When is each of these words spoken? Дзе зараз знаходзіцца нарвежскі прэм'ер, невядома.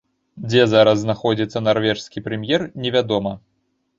Дзе 0.51 0.61
зараз 0.69 1.01
знаходзіцца 1.05 1.61
нарвежскі 1.67 2.23
прэм'ер, 2.27 2.61
невядома. 2.87 3.37